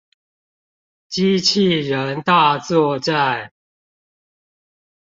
[1.09, 3.51] 機器人大作戰